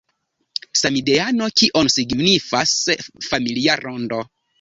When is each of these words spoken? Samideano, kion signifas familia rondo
Samideano, 0.79 1.49
kion 1.61 1.89
signifas 1.95 2.71
familia 3.27 3.77
rondo 3.83 4.23